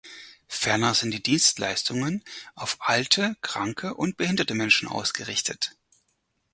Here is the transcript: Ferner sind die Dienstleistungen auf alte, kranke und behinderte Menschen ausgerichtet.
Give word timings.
Ferner 0.47 0.95
sind 0.95 1.11
die 1.13 1.21
Dienstleistungen 1.21 2.23
auf 2.55 2.77
alte, 2.79 3.35
kranke 3.43 3.93
und 3.93 4.17
behinderte 4.17 4.55
Menschen 4.55 4.87
ausgerichtet. 4.87 5.75